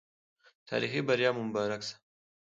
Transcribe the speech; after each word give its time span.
تاريخي 0.69 1.01
بریا 1.07 1.29
مو 1.35 1.41
مبارک 1.49 1.81
سه 1.87 1.95